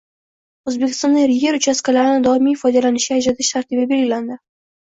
O‘zbekistonda 0.71 1.25
yer 1.33 1.57
uchastkalarini 1.59 2.25
doimiy 2.29 2.57
foydalanishga 2.65 3.21
ajratish 3.21 3.55
tartibi 3.59 3.89
belgilandi 3.93 4.41